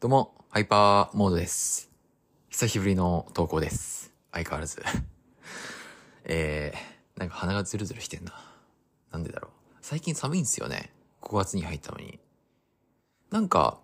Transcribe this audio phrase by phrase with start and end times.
[0.00, 1.90] どうも、ハイパーモードです。
[2.50, 4.14] 久しぶりの投稿です。
[4.30, 4.80] 相変わらず。
[6.22, 8.32] えー、なんか鼻がズルズルしてんな。
[9.10, 9.50] なんでだろう。
[9.82, 10.94] 最近寒いんですよね。
[11.20, 12.20] 5月に入ったのに。
[13.30, 13.80] なんか、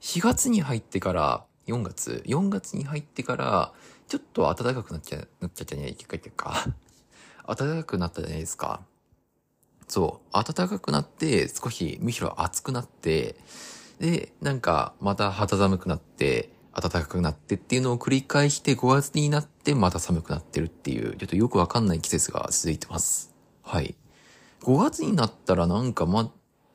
[0.00, 3.72] 4月に入ってから、4月 ?4 月に入ってから、
[4.08, 5.94] ちょっと暖かくなっちゃ、なっちゃったじゃない
[6.32, 6.66] か。
[7.46, 8.84] 暖かくなったじゃないですか。
[9.86, 10.32] そう。
[10.32, 13.36] 暖かくなって、少し、むしろ暑くなって、
[13.98, 23.32] で、なんか、また肌寒くなって、暖かくなってっていうのを繰り返して5月になってまた寒くなってるっていう、ちょっとよくわかんない季節が続いてます。
[23.62, 23.94] はい。
[24.62, 26.32] 5月になったらなんかま、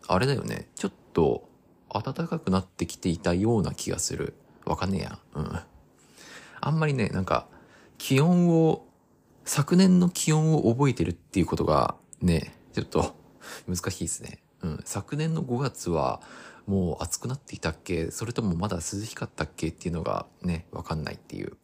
[0.07, 0.69] あれだよね。
[0.75, 1.49] ちょっと
[1.93, 4.35] 暖かくなってきていたような気がする。
[4.65, 5.19] わかんねえや。
[5.35, 5.59] うん。
[6.61, 7.47] あんまりね、なんか、
[7.97, 8.85] 気温を、
[9.43, 13.15] 昨年の気温を覚えてるっていうことがね、ちょっと
[13.67, 14.39] 難しいですね。
[14.61, 14.81] うん。
[14.85, 16.21] 昨年の5月は
[16.69, 18.11] もう暑くなっていたっけ？
[18.11, 19.69] それともまだ涼しかったっけ？
[19.69, 21.57] っていうのがね、わかんないっていう。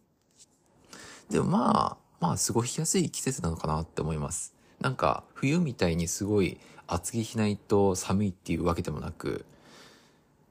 [1.29, 4.55] でもまあ、まあ過ごしやすい季節なのかなって思います。
[4.81, 9.45] なんか冬みたいにすごい厚着しないと寒いっていうわけでもなく、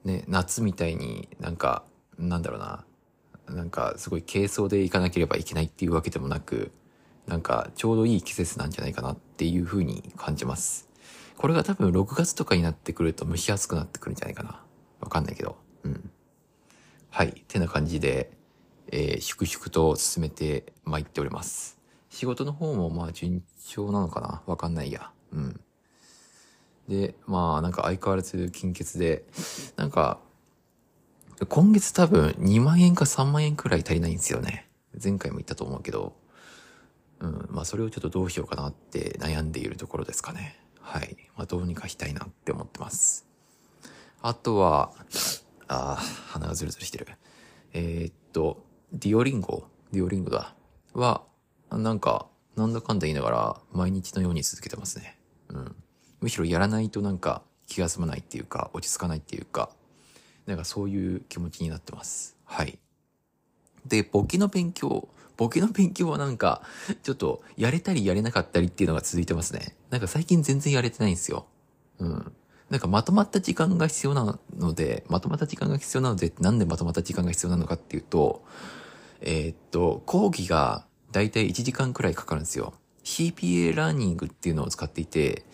[0.04, 1.82] ね、夏みたいになんか、
[2.16, 2.84] なんだろうな、
[3.48, 6.70] なんかすごい軽装で行かなければいけないっていうわけでもなく、
[7.26, 10.88] なんかちょうどいい季節なんじゃないかなっていう風に感じます。
[11.36, 14.62] これが多分6月とかになってくると蒸し暑くなってくるんじゃないかな。
[15.00, 15.56] わかんないけど。
[15.82, 16.10] うん。
[17.10, 17.44] はい。
[17.48, 18.32] てな感じで、
[18.90, 21.78] えー、粛々と進めて参っております。
[22.10, 25.10] 仕事の方もまあ順調なのかなわかんないや。
[25.32, 25.60] うん。
[26.88, 29.24] で、まあなんか相変わらず金欠で、
[29.76, 30.20] なんか、
[31.48, 34.68] 今月多分2万円か3万円くらい足りないんですよね。
[35.02, 36.14] 前回も言ったと思うけど、
[37.20, 40.63] うん、まあそれをちょっとどうしようかなって悩んでいるところですかね。
[40.84, 41.16] はい。
[41.36, 43.26] まあどうにかしたいなって思ってます。
[44.20, 44.92] あとは、
[45.66, 45.96] あ、
[46.28, 47.08] 鼻がズルズルしてる。
[47.72, 50.54] えー、っと、ディオリンゴディオリンゴだ。
[50.92, 51.24] は、
[51.70, 52.26] なんか、
[52.56, 55.18] なんだかんだ言いながら毎日のように続けてますね。
[55.48, 55.76] うん。
[56.20, 59.70] むしろやらないとなんか気が済まないっていうか、落ち着かないっていうか、
[60.46, 62.36] なんかそういう気持ちになってます。
[62.44, 62.78] はい。
[63.86, 65.08] で、簿記の勉強。
[65.36, 66.62] 簿記の勉強はなんか、
[67.02, 69.76] ちょっと、やれたりやれなかったりっていうのが続いてますね。
[69.90, 71.46] なんか最近全然やれてないんですよ。
[71.98, 72.32] うん。
[72.70, 78.44] なんかまとまった時間が必要なので、まとまった時間が必要なので、なんでまとまった時間が必要なのかっていうと、
[79.20, 82.74] えーっと、講義がだいたい1時間くらいかかるんですよ。
[83.04, 85.44] CPA ラーニングっていうのを使っていて、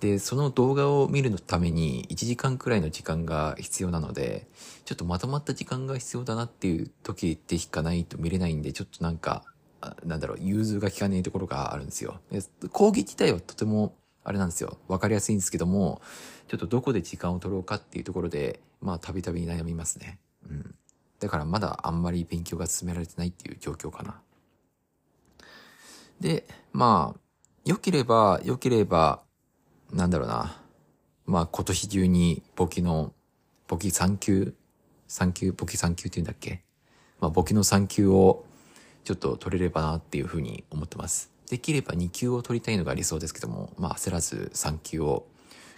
[0.00, 4.46] で、その動画を見るのために1時間くらいの時間が必要なので、
[4.84, 9.44] ちょっとまとまった時間が必要だなっていう時でしかないと見れないんで、ちょっとなんか、
[10.04, 12.20] なんだろう、融通が効かねえところがあるんですよ。
[12.30, 14.78] で講義自体はとても、あれなんですよ。
[14.88, 16.00] わかりやすいんですけども、
[16.48, 20.18] ちょっとどこで時間を取ろうかっていうところで、まあ、たびたび悩みますね。
[20.48, 20.74] うん。
[21.18, 24.20] だからまだあんまり勉強が進められてないっていう状況かな。
[26.20, 27.20] で、まあ、
[27.64, 29.22] 良ければ、良ければ、
[29.92, 30.60] なんだろうな。
[31.26, 33.12] まあ今年中に簿記の、
[33.66, 34.54] 簿記3級
[35.08, 35.52] ?3 級？
[35.52, 36.62] 簿記3級って言うんだっけ？
[37.20, 38.44] まあ簿記の3級を
[39.04, 41.30] ちょっと取れればなっていうふうに思ってます。
[41.48, 45.26] できれば2級を取りたいのが理想ですけども、まあ焦らず3級を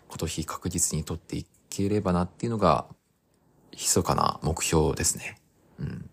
[0.09, 2.87] 今年確実に取っていければなっていうのが、
[3.73, 5.41] 密かな目標ですね。
[5.79, 6.11] うん。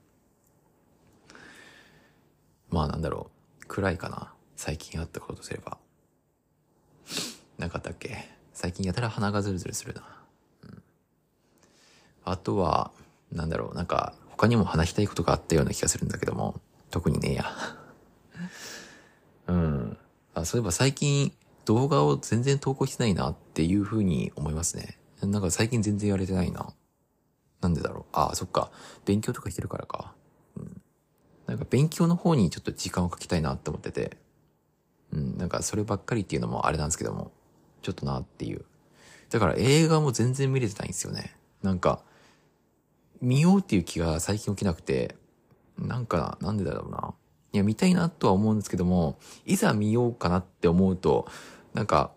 [2.69, 3.31] まあなんだろ
[3.63, 3.65] う。
[3.67, 4.31] 暗いかな。
[4.55, 5.77] 最近あったこととすれば。
[7.57, 10.01] なかったっけ最近やたら鼻がズルズルするな。
[10.63, 10.83] うん。
[12.25, 12.91] あとは、
[13.31, 17.45] なんだろう、なんか、他にも話したいことがあったような気がするんだけども、特にねえや。
[19.47, 19.97] うん。
[20.33, 21.33] あ、そういえば最近
[21.65, 24.99] 動画を全然投稿してないなっていう風に思いますね。
[25.21, 26.73] なんか最近全然やれてないな。
[27.61, 28.05] なんでだろう。
[28.13, 28.71] あ、そっか。
[29.05, 30.13] 勉強とかしてるからか。
[30.55, 30.81] うん。
[31.47, 34.17] なんか勉強の方にちょっと時間をかけたいなって思ってて。
[35.11, 35.37] うん。
[35.37, 37.31] なんかそればっかりっていうのもあれなんですけども。
[37.87, 38.65] ちょっとなっていう。
[39.29, 41.37] だから映画も全然見れてないんですよね。
[41.63, 42.03] なんか、
[43.21, 45.15] 見ようっていう気が最近起きなくて、
[45.77, 47.13] なんか、なんでだろうな。
[47.53, 51.29] いや、見たいなとは思うんですけども、いざ見ようかなって思うと、
[51.73, 52.11] なんか、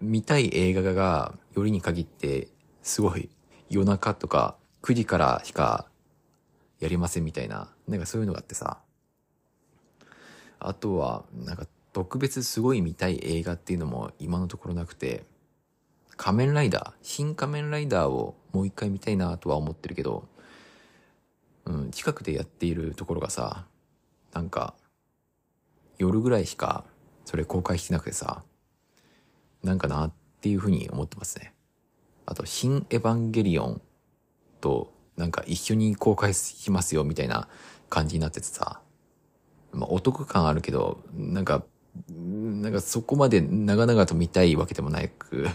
[0.00, 2.46] 見たい映画が、よりに限って、
[2.82, 3.30] すごい、
[3.68, 5.88] 夜中とか、9時からしか、
[6.78, 8.78] やりませんみたいな、なんかそういうのがあってさ。
[10.60, 15.24] あとは、なんか、特別すごい見たい映画っていうのも今のところなくて、
[16.16, 20.28] 仮面ライダー、新仮面ライダーをもう一回見たいなとは思ってるけど、
[21.64, 23.66] うん、近くでやっているところがさ、
[24.32, 24.74] なんか、
[25.98, 26.84] 夜ぐらいしか
[27.24, 28.42] それ公開してなくてさ、
[29.62, 31.54] なんかなっていうふうに思ってますね。
[32.26, 33.80] あと、新エヴァンゲリオン
[34.60, 37.48] となんか一緒に公開しますよみたいな
[37.90, 38.80] 感じになっててさ、
[39.72, 41.64] まあお得感あるけど、なんか、
[42.08, 45.48] なんかそこまで長々と見たいわけでもなく、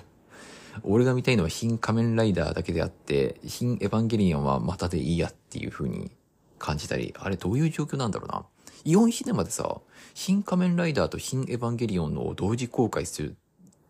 [0.83, 6.11] 俺が見たいのは新仮面ライダーだけであって、新エヴァンゲリオンはまたでいいやっていう風に
[6.57, 8.45] 感じたり、あれどういう状況なんだろうな。
[8.85, 9.77] イオンシネマでさ、
[10.13, 13.35] 新仮面ライダーと新エヴァンゲリオンの同時公開する、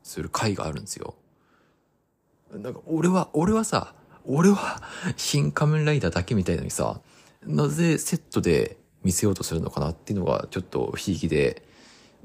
[0.03, 1.15] する回があるんですよ。
[2.53, 3.95] なんか俺は、俺はさ、
[4.25, 4.81] 俺は
[5.17, 7.01] 新仮面ライダーだけみたいのにさ、
[7.45, 11.63] なぜセットで見せようとするのかなっていうのがちょっと不思議で、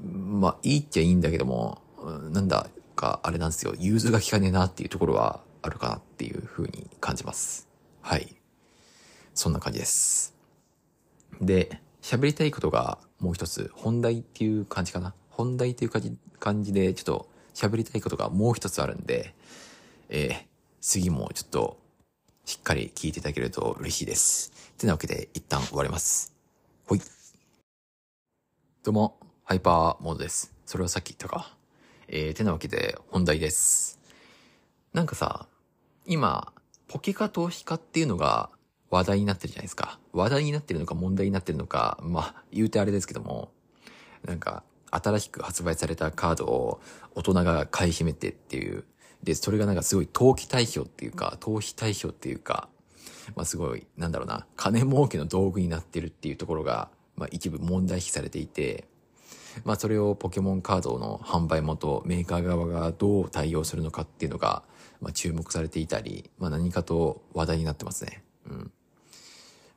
[0.01, 1.81] まあいいっちゃいいんだけども、
[2.31, 7.67] なんだかあれなんですよ、融通が効かねえなっていうところはあるかなっていう風に感じます。
[8.01, 8.35] はい。
[9.33, 10.35] そんな感じです。
[11.41, 15.13] で、喋りたいことがもう一つ、本題っていう感じかな。
[15.29, 19.33] 本題っていう感じ感じで、ちょっと喋りたいことがもう一つあるんで、
[20.09, 20.45] えー、
[20.81, 21.77] 次もちょっと
[22.45, 24.51] しっかり聞いていただけると嬉しいです。
[24.77, 26.33] てなわけで一旦終わります。
[26.85, 27.01] ほい。
[28.83, 29.18] どうも、
[29.49, 30.53] ハイパーモードです。
[30.63, 31.57] それはさっき言ったか？
[32.07, 33.99] えー、てなわけで本題です。
[34.93, 35.47] なんかさ、
[36.05, 36.53] 今、
[36.87, 38.51] ポケカ投資家っていうのが
[38.91, 39.97] 話題になってるじゃないですか。
[40.13, 43.51] 話題になってるのか問題になってるのか、まあ、言うてあれですけども、
[44.23, 44.61] なんか、
[44.91, 46.79] 新しく発売されたカードを
[47.15, 48.83] 大人が買い占めてっていう、
[49.23, 52.69] で、それがなんかすごい投機対象っていうか、投資対象っていうか、
[53.35, 58.85] まあすごい、なんだろうな、金儲けの道具になってるっていうところが、まあ一部問題視されていて、
[59.63, 64.63] まあそれをポケモンカードの販売元、メーカー側がどう対応するのかっていうのが、
[65.01, 68.23] まあ注目されていたり、まあ何かと話題になってますね。
[68.49, 68.71] うん。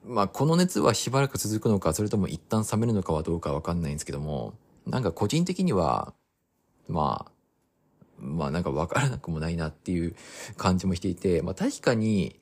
[0.07, 4.55] まあこの熱はしばらく続くのか、それとも一旦冷めるのかはどうかわかんないんですけども、
[4.87, 6.13] なんか個人的には、
[6.89, 7.33] まあ、
[8.19, 10.15] まあなんかわからなくもないなっていう
[10.57, 12.41] 感じもしていて、まあ確かに、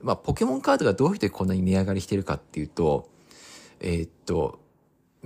[0.00, 3.08] まあポケモンカードがどうしてこんなに値上がりしてるかっていうと、
[3.80, 4.58] えー、っと、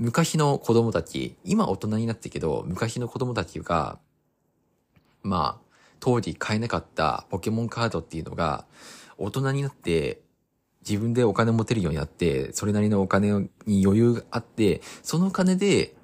[0.01, 3.99] 昔の子供たち、今大人になったけど、昔の子供たちが、
[5.23, 8.65] まあ、当時買えなかったポケモンカードっていうのが、
[9.19, 10.23] 大人になって
[10.89, 15.95] 自分でお金持てるようになって、それなりのお金に余裕があって、その金で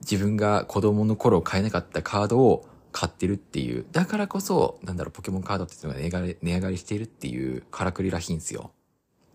[0.00, 3.86] 自分が子供の頃買えなかったカードを買ってるっていう。
[3.92, 8.72] だからこそ、なんだろう、ポケモンカードっていうのが値上がり、値上がりしているっていうからくりらしいんですよ。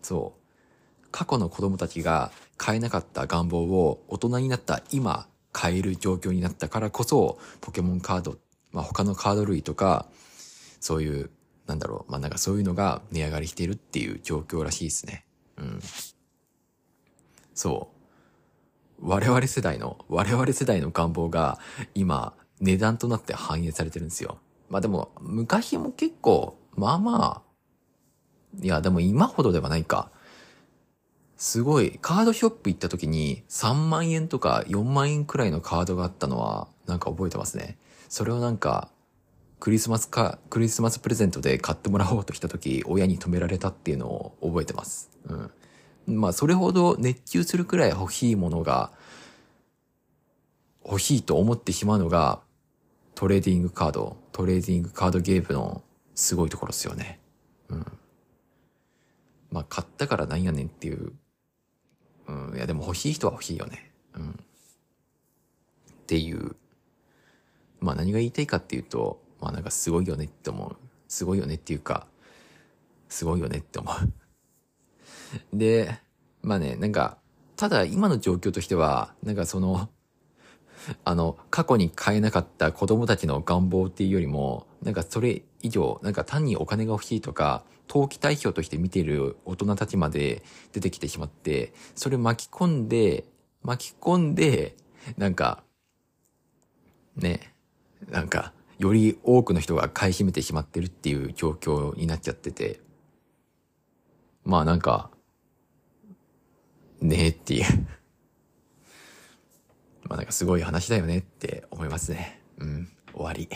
[0.02, 0.37] そう。
[1.10, 8.38] 過去の子供たちが買えなかった願望を大人になった今買える状況になったからこそ、ポケモンカード、
[8.72, 10.06] まあ他のカード類とか、
[10.80, 11.30] そういう、
[11.66, 15.24] なんだろう、まあなんかそういうのが値上がりしているっていう状況らしいですね。
[15.56, 15.80] うん。
[17.54, 17.98] そう。
[19.00, 21.58] 我々世代の、我々世代の願望が
[21.94, 24.38] 今値段となって反映されてるんですよ。
[24.68, 30.10] まあでも、昔も結構、まあまあ、いや、でも今ほどではないか。
[31.38, 37.78] すごい、カードショップ行った時に3万円とか4万円くらいのカードがあったのは、なんか覚えてますね。
[38.08, 38.90] それをなんか、
[39.60, 45.10] クリスマスか、クリスマスプレゼントで買ってもらおうとした時、親に止められたっていうのを覚えてます。
[46.06, 46.20] うん。
[46.20, 48.90] まあ、それほど熱中するくらい欲しいものが、
[50.84, 52.40] 欲しいと思ってしまうのが、
[53.14, 55.82] トレーディングカード、トレーディングカードゲームの
[56.16, 57.20] すごいところですよね。
[57.68, 57.86] うん。
[59.52, 61.12] まあ、買ったからなんやねんっていう。
[62.28, 62.56] うん。
[62.56, 63.90] いや、でも欲しい人は欲しいよね。
[64.14, 64.30] うん。
[64.30, 64.34] っ
[66.06, 66.56] ていう。
[67.80, 70.76] まあ、何が言いたいかっていうと、まあ、なんかすごいよねって思う。
[71.08, 72.06] すごいよねっていうか、
[73.08, 75.56] すごいよねって思う。
[75.56, 75.98] で、
[76.42, 77.18] まあね、なんか、
[77.56, 79.88] ただ今の状況としては、なんかその、
[81.04, 90.42] あの、過去に買えなかった子供たちの願望っていうよりも、なんかそれ以上、なんか単にお金が欲しいとか、投機対象として見ている大人たちまで
[90.72, 93.24] 出てきてしまって、それ巻き込んで、
[93.62, 94.76] 巻き込んで、
[95.16, 95.62] なんか、
[97.16, 97.52] ね、
[98.08, 102.80] なんか、より多くの人が買い占めてしまってるっていう状況になっちゃってて、
[104.44, 105.10] まあなんか、
[107.00, 107.64] ねえっていう。
[110.08, 112.40] まあなんかすごい話だよねって思いますね。
[112.58, 112.88] うん。
[113.12, 113.42] 終わり。
[113.44, 113.48] い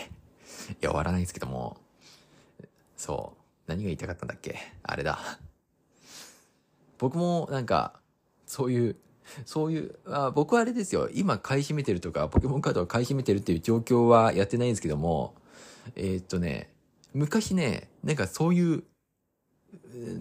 [0.80, 1.78] や、終わらないですけども。
[2.96, 3.38] そう。
[3.66, 4.58] 何が言いたかったんだっけ？
[4.82, 5.18] あれだ。
[6.98, 7.98] 僕もなんか、
[8.46, 8.96] そういう、
[9.46, 11.08] そういう、あ僕はあれですよ。
[11.12, 15.34] 今買い占めてるとか、ポケモンカードを買い占めてるっていう状況はやってないんですけども、
[15.96, 16.70] えー、っとね、
[17.14, 18.84] 昔ね、なんかそういう、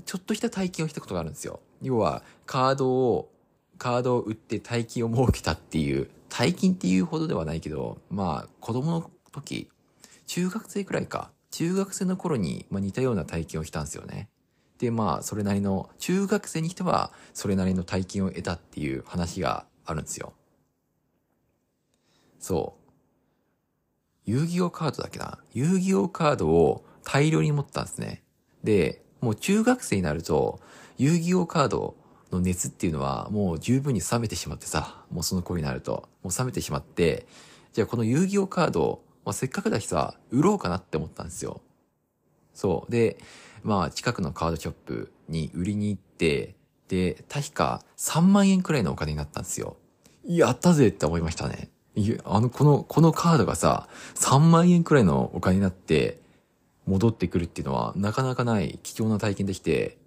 [0.06, 1.60] ちょっとした体験をしたことがあるんですよ。
[1.82, 3.32] 要は、カードを、
[3.82, 9.72] カードを売って大金を設けたっていう大金っていうほどではないけど、まあ、子供の時、
[10.28, 11.32] 中学生くらいか。
[11.50, 14.30] 中学生の頃に、まあ、似たような体験をしたんですよね。
[14.78, 20.34] で、まあ、それなりの、中学生にしては、それなりの大金を得たっていう話があるんですよ。
[22.40, 22.76] そ
[24.28, 24.32] う。
[24.32, 28.22] 遊戯王カードだっけな遊戯王カードを大量に持ったんですね。
[28.64, 30.62] で、もう中学生になると、
[31.00, 31.96] 遊戯王カード
[32.32, 37.26] の熱っていうのはもう十分に冷めてしまってさ、もうその頃になると、もう冷めてしまって、
[37.74, 41.62] じゃあこの遊戯王カード、まあ、せっかくだしさ、売ろうかなって思ったんですよ。
[42.54, 42.92] そう。
[42.92, 43.18] で、
[43.64, 46.56] まあ近くのカードショップに売りに行って、
[46.88, 49.78] で、確か3万円くらいのお金になったんですよ。
[50.26, 51.70] やったぜって思いましたね。
[51.96, 56.22] いや、あの、この、このカードがさ、3万円くらいのお金になって、
[56.86, 59.98] 戻ってくるっていうのは、なかなかない貴重な体験できて、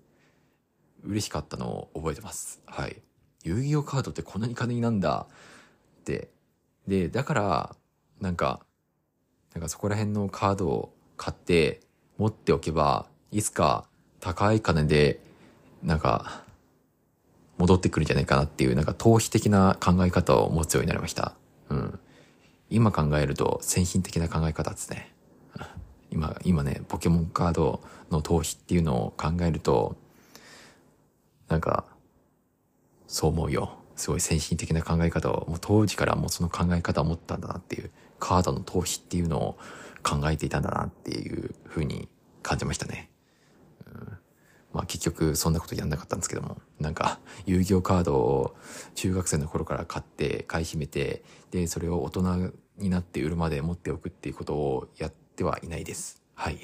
[1.04, 2.60] 嬉しかったのを覚えてます。
[2.66, 3.00] はい。
[3.44, 5.26] 遊戯王カードってこんなに金になんだ
[6.00, 6.30] って。
[6.88, 7.76] で、だから、
[8.20, 8.60] なんか、
[9.54, 11.80] なんかそこら辺のカードを買って
[12.18, 13.86] 持っておけば、いつか
[14.20, 15.20] 高い金で、
[15.82, 16.42] なんか、
[17.58, 21.34] 戻ってくるんじゃないかなっていう、なんか投資的な考え方を持つようになりました。
[21.68, 21.98] うん。
[22.70, 25.14] 今考えると先進的な考え方ですね。
[26.10, 27.80] 今、今ね、ポケモンカード
[28.10, 29.96] の投資っていうのを考えると、
[31.48, 31.86] なんか、
[33.06, 33.78] そう思うよ。
[33.96, 39.58] すごい先進的な考え方を、もう当時からもうその考え方を持ったんだなっていう、カードの投資っていうのを
[40.02, 42.08] 考えていたんだなっていうふうに
[42.42, 43.10] 感じましたね。
[43.86, 44.18] うん、
[44.72, 48.56] まあ結局そんなことやんなかったんですけども、なんか遊戯王カードを
[48.94, 56.22] 中学生の頃から買って買い占めて、で、それを大人になって売るまで持っておくっていうことをやってはいないです。
[56.34, 56.58] はい。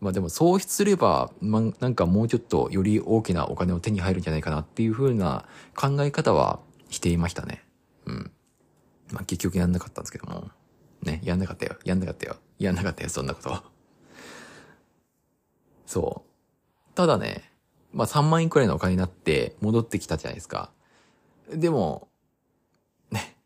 [0.00, 5.44] まあでも喪失すれば、まあ、なんかもうちょっとより大きなお金を手に入るんじゃないかなっていう風な
[5.76, 7.62] 考え方はしていましたね。
[8.06, 8.30] うん。
[9.12, 10.50] まあ結局やんなかったんですけども。
[11.02, 11.76] ね、やんなかったよ。
[11.84, 12.36] やんなかったよ。
[12.58, 13.62] やんなかったよ、そんなこと。
[15.86, 16.94] そう。
[16.94, 17.50] ただね、
[17.92, 20.70] まあ3万円くらいのお金になって戻ってきたじゃないですか。
[21.52, 22.08] でも、
[23.10, 23.36] ね、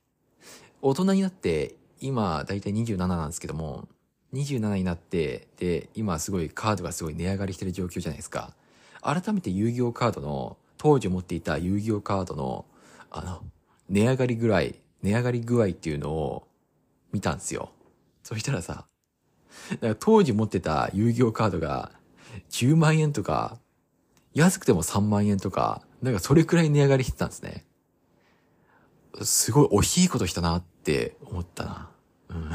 [0.82, 3.88] 大人になって今だいたい27なんですけども、
[4.34, 8.54] 27になって、で、今すごいカードがすごい値上がりしてる状況じゃないですか。
[9.00, 12.66] 改めて遊戯王カードの、当時持っていた遊戯王カードの、
[13.10, 13.42] あの、
[13.88, 16.48] 値上がりぐらい、値上がり具合っていうのを
[17.12, 17.70] 見たんですよ。
[18.22, 18.86] そしたらさ、
[19.70, 21.92] だから当時持ってた遊戯王カードが
[22.50, 23.58] 10万円とか、
[24.34, 27.64] 安くても3万円とか、なんかそれくらい値上がりしてたんですね。
[29.22, 31.90] すごい惜しいことしたなって思ったな。
[32.30, 32.50] うん。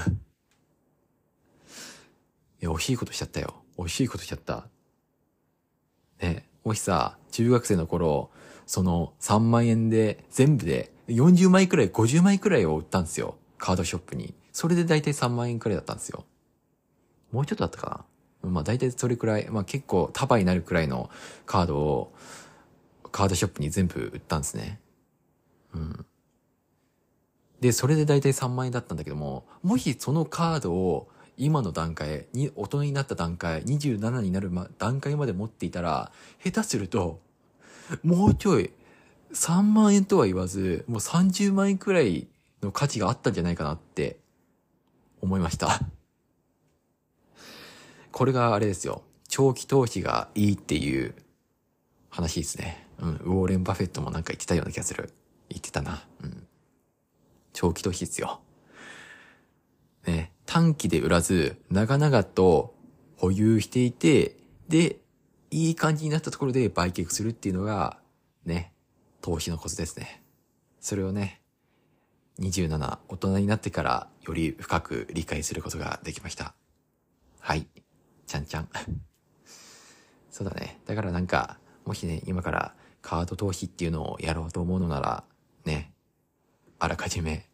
[2.62, 3.56] いや、惜しいことしちゃったよ。
[3.78, 4.68] 惜しいことしちゃった。
[6.22, 8.32] ね、もしさ、中学生の頃、
[8.66, 13.36] その3万円で全部で40枚くらい、50枚くらいを売ったんですよ。
[13.58, 14.34] カードショップに。
[14.54, 16.26] それで大体3万円くらいだったんですよ。
[17.32, 18.06] もうちょっとだったか
[18.44, 18.50] な。
[18.50, 21.10] まあ大体それくらい、まあ結構束になるくらいの
[21.46, 22.14] カードを
[23.12, 24.80] カードショップに全部売ったんですね。
[25.74, 26.06] うん。
[27.60, 31.10] で、それで大体3万円だったんだけども、もしそのカードを
[31.40, 36.12] 今の段階、に、大人になった段階、27になる、ま、段階まで持っていたら、
[36.44, 37.22] 下手すると、
[38.04, 38.72] もうちょい、
[39.32, 42.28] 3万円とは言わず、もう30万円くらい
[42.62, 44.20] の価値があったんじゃないかなって
[45.22, 45.80] 思いました。
[48.12, 49.04] これがあれですよ。
[49.30, 51.16] 長期投資がいいっていう
[52.10, 52.86] 話ですね。
[52.98, 53.16] うん。
[53.16, 55.14] ウォーレン・バフェットもなんか言ってたような気がする。
[55.48, 56.04] 言ってたな。
[56.22, 56.48] うん。
[57.54, 58.42] 長期投資ですよ。
[60.06, 60.34] ね。
[60.50, 62.74] 短期で売らず、長々と
[63.18, 64.36] 保有していて、
[64.68, 64.98] で、
[65.52, 68.00] いい感じになったところで売却するっていうのが、
[68.46, 68.74] ね、
[69.22, 70.24] 投資のコツですね。
[70.80, 71.44] それをね、
[72.40, 76.56] 27、大人になってからより深く理解することができました。
[77.40, 77.68] はい。
[78.26, 78.70] ちゃんちゃん。
[80.32, 80.82] そうだね。
[80.88, 85.24] だからなんか、もしね、今からカード投資っていうのをやろうと思うのなら、
[85.66, 85.94] ね、
[86.80, 87.48] あらかじめ、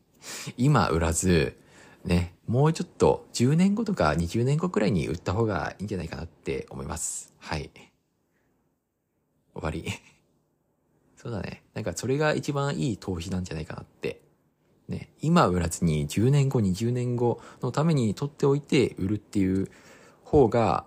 [0.56, 1.60] 今売らず、
[2.06, 7.34] ね、もうちょっと10年後とか20年後くらいに売った方がいいんじゃないかなって思います。
[7.40, 7.72] はい。
[9.56, 9.86] 終わり。
[11.18, 11.64] そうだね。
[11.74, 14.22] なんかそれが一番いい投資なんじゃないかなって。
[14.88, 19.72] ね、今売らずに10年後、20年後のために取っておいて売るっていう
[20.24, 20.86] 方が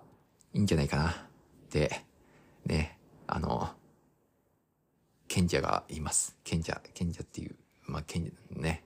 [0.55, 1.15] いいんじゃないかなっ
[1.69, 2.05] て、
[2.65, 2.97] ね、
[3.27, 3.71] あの、
[5.27, 6.37] 賢者がいます。
[6.45, 7.57] 賢者、賢者っていう、
[7.87, 8.23] まあ、賢
[8.53, 8.85] 者、ね、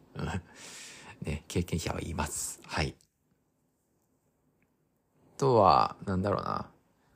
[1.22, 2.60] ね、経験者はいます。
[2.66, 2.94] はい。
[5.38, 6.66] とは、なんだろうな。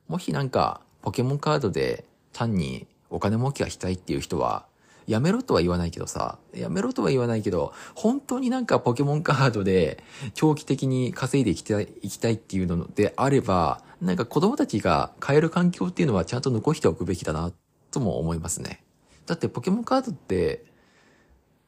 [0.08, 4.66] もしなんか、ポケモンカードで単にお金儲けがしたいっていう人は、
[5.06, 10.02] やめろとは言わないけどさ、やめろとは言わないけど、本当になんかポケモンカードで
[10.34, 17.52] 長期的に稼いでいきたい、いきたいっていうのであれば、なんか子供たちが買える環境っていうのはちゃんと残しておくべきだな、
[17.92, 18.82] とも思いますね。
[19.26, 20.65] だってポケモンカードって、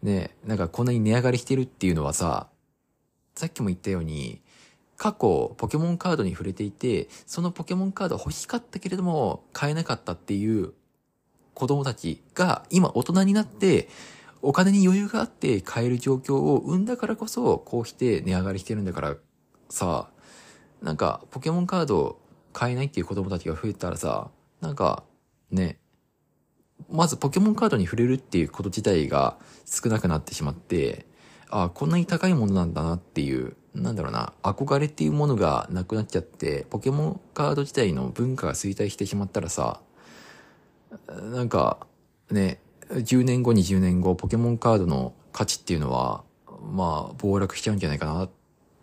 [0.03, 2.49] ね、なんかこんなに値上がりしてるっていうのはさ、
[3.35, 4.43] さっきも言ったように、
[4.97, 10.73] 過去ポケモンカードに触れていて、そのポケモンカード欲しかったけれども買えなかったっていう
[11.55, 13.89] 子供たちが今大人になって
[14.43, 19.17] お金に余裕があって買える状況を生んだからこそこうして値上がりしてるんだから
[19.69, 20.09] さ、
[20.83, 22.19] なんかポケモンカード
[22.53, 25.05] 買えないっていう子供たちが増えたらさ、なんか
[25.53, 25.79] ね、
[26.91, 31.07] まずポケモンカードに触れるっていうこと自体が少なくなってしまって、
[31.51, 39.81] ああ、こんなに高いものなんだなっていう、なんだろうな、憧れっていうものがなくなっちゃって、ポケモンカード自体の文化が衰退してしまったらさ、
[41.09, 41.87] なんか、
[42.31, 46.23] ね、10年後、20年後、ポケモンカードの価値っていうのは、
[46.73, 48.29] まあ、暴落しちゃうんじゃないかな、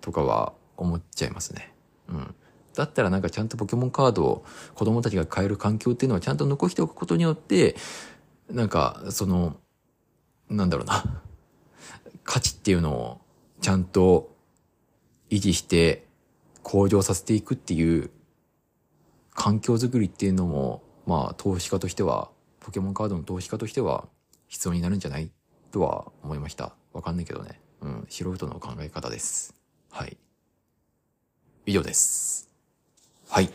[0.02, 1.74] とかは思っちゃいますね。
[2.10, 2.36] うん。
[2.76, 7.76] だったらなんかちゃんとポケモンカードを子供たちが買える環境っていうのはちゃんと残しておくことによって、
[8.50, 9.58] なんか、その、
[10.50, 11.22] なんだろうな、
[12.24, 13.22] 価値っていうのを
[13.62, 14.36] ちゃんと
[15.30, 16.08] 維持して
[16.64, 18.12] 向上させていくっていう
[19.34, 24.08] 環境づくりっていうのもまあ、投資家としては、ポケモンカードの投資家としては、
[24.48, 25.30] 必要になるんじゃない？
[25.72, 26.74] とは思いました。
[26.94, 27.62] わかんないけどね。
[27.82, 29.54] うん、素人の考え方です。
[29.92, 30.18] はい。
[31.68, 32.50] 以上です。
[33.36, 33.50] はい。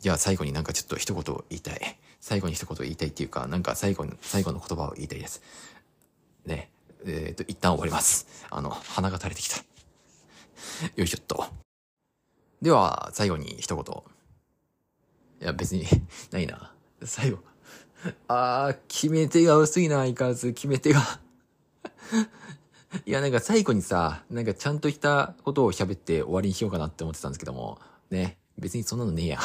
[0.00, 1.96] じゃあ最後になんかちょっと一言言いたい。
[2.18, 5.42] 最後に一言言いたいっていうか、なんか最後に、最後の言葉を言いたいです。
[6.44, 6.68] ね。
[7.06, 8.26] えっ、ー、と、一旦終わります。
[8.50, 9.58] あの、鼻が垂れてきた。
[9.58, 11.44] よいしょっと。
[12.60, 14.02] では、最後に一言。
[15.40, 15.86] いや、別に
[16.32, 16.72] ないな。
[17.04, 17.38] 最後。
[18.26, 21.20] あー、決め手が薄いな、相変わらず、決め手が
[23.06, 27.78] いや、なんか最後にさ、なんかちゃんとしたことを喋って終わりにしようかなって思ってたんですけども、
[28.10, 29.38] ね、別にそんなのねえや。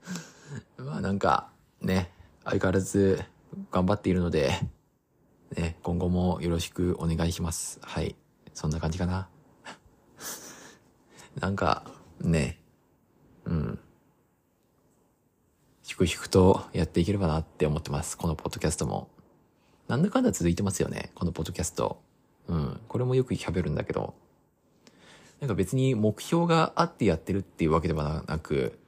[0.78, 2.12] まあなんか、ね、
[2.44, 3.22] 相変わらず
[3.70, 4.52] 頑張っているので、
[5.56, 7.78] ね、今後もよろしくお願いします。
[7.82, 8.16] はい。
[8.54, 9.28] そんな感じかな。
[11.38, 12.60] なんか、ね、
[13.44, 13.78] うん。
[15.82, 18.16] 粛々とやっていければなって思ってます。
[18.16, 19.10] このポッドキャストも。
[19.88, 21.10] なんだかんだ続いてますよね。
[21.14, 22.00] このポッドキャスト。
[22.46, 22.80] うん。
[22.86, 24.14] これもよく喋るんだけど。
[25.40, 28.78] なんか別に目標があってやってるっていうわけではなく、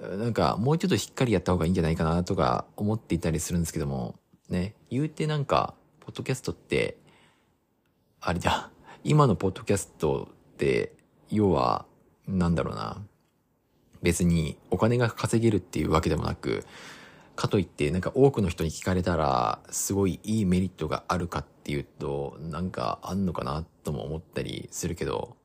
[0.00, 4.16] なんかもうちょっとしっかりやった方がいいんじゃないかなとか思っていたりするんですけども、
[4.50, 4.74] ね。
[4.90, 6.98] 言うてなんか、ポッドキャストって、
[8.20, 8.70] あれじゃ、
[9.02, 10.92] 今のポッドキャストって、
[11.30, 11.86] 要は、
[12.28, 13.02] なんだろうな。
[14.02, 16.64] 別にお金が稼げるっていうわけでもなく、
[17.34, 25.36] かといってなんか多くの人に聞かれたらすごいいいメリットがあるかっていうとなんかあんのかなとも思ったりするけど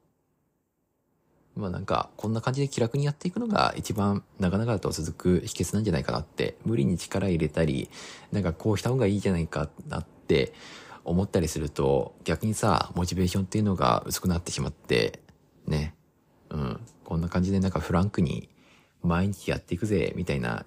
[1.58, 7.90] まあなんかこんな感じで気楽にやっていくのが一番長々と続く秘訣なんじゃないかなって無理に力入れたり
[8.32, 10.54] なんかこうした方がいいじゃないかなって
[11.04, 15.20] 思ったりすると逆にさモチベーションっていうのが薄くなってしまって
[15.66, 15.98] ね
[16.50, 16.80] うん。
[17.04, 18.50] こんな感じでなんかフランクに
[19.02, 20.66] 毎日やっていくぜ、みたいな、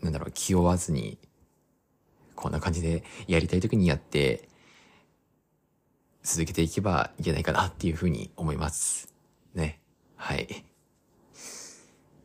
[0.00, 1.18] なんだろう、気負わずに、
[2.34, 4.48] こんな感じでやりたい時にやって、
[6.22, 9.12] 続けていけばいいんじゃないかなっていうふうに思います。
[9.54, 9.80] ね。
[10.16, 10.64] はい。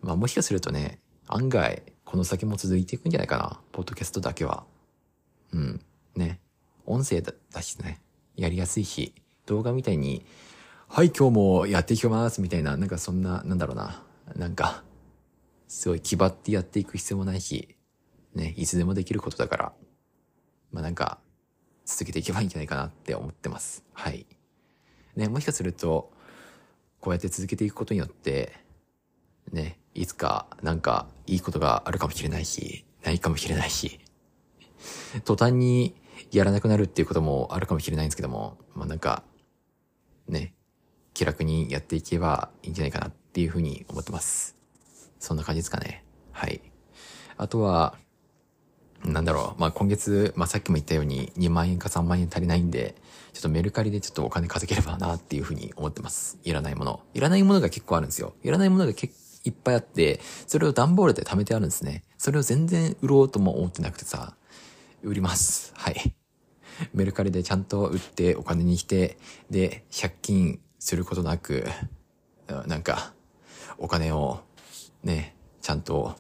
[0.02, 3.60] まあもしかするとね、案外、この先も続いていくんじゃないかな。
[3.72, 4.66] ポッドキャストだけは。
[5.54, 5.82] うん。
[6.16, 6.40] ね。
[6.86, 8.02] 音声だしね。
[8.36, 9.14] やりやすいし、
[9.46, 10.26] 動画みたいに
[10.94, 14.04] はい、今日もやっていきますみたいな、なんかそんな、なんだろうな。
[14.36, 14.84] なんか、
[15.70, 17.78] すごい気張ってやっていく必要もないし、
[18.36, 19.74] ね、いつでもできることだから、
[20.74, 21.20] まあなんか、
[21.86, 23.86] 続けていけばいいんじゃないかなって思ってます。
[23.94, 24.26] はい。
[25.16, 26.11] ね、もしかすると、
[27.02, 28.54] こうやって続けていくことによって、
[29.52, 34.00] ね、いつかなんかいいことがあるかもしれないし、ないかもしれないし、
[35.26, 35.96] 途端に
[36.32, 39.24] やらなくなるっていうこともあるかもしれないんですけども、まあなんか、
[40.28, 40.54] ね、
[41.14, 44.56] 気楽にやっていけばいいんじゃないかなっていうふうに思ってます。
[45.20, 46.06] そんな感じですかね。
[46.32, 46.62] はい。
[47.38, 47.98] あとは、
[49.06, 49.62] なんだろう。
[49.62, 52.96] まあ、今月、まあ、さっきも言ったように2万円か3万円足りないんで、
[53.34, 56.38] ちょっとメルカリでちょっとお金稼げればなっていうふうに思ってます。
[56.44, 57.02] いらないもの。
[57.14, 58.34] いらないものが結構あるんですよ。
[58.44, 62.04] いらないものが結いっぱいあって、それを段ボールで貯めてあるんですね。
[62.18, 64.36] それを全然売ろうとも思ってなくてさ、
[65.04, 65.74] 売ります。
[65.76, 66.14] はい。
[66.94, 69.18] メルカリでちゃんと売ってお金にして、
[69.50, 71.66] で、借金することなく、
[72.68, 73.14] なんか、
[73.78, 74.42] お金を、
[75.04, 76.16] ね、ちゃんと、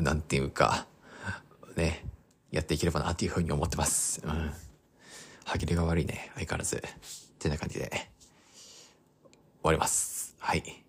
[0.00, 0.86] なんていうか、
[1.76, 2.04] ね、
[2.50, 4.20] やっていければなっていうふうに思ってます。
[4.24, 4.52] うん。
[5.44, 6.76] 歯切れが悪いね、相変わらず。
[6.76, 6.80] っ
[7.38, 8.08] てな感じで、終
[9.62, 10.36] わります。
[10.38, 10.84] はい。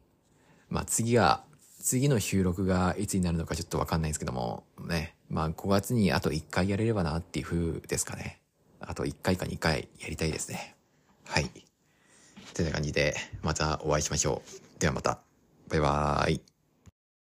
[0.69, 1.43] まあ次が、
[1.79, 5.15] 次の収録がいつになるのかちょっとわかんないんですけども、ね。
[5.29, 8.39] まあ5月にあと1回やれればなっていう風ですかね。
[8.79, 10.75] あと1回か2回やりたいですね。
[11.25, 11.43] はい。
[11.45, 11.49] っ
[12.53, 14.43] てな感じで、またお会いしましょ
[14.77, 14.79] う。
[14.79, 15.19] ではまた。
[15.69, 16.52] バイバーイ。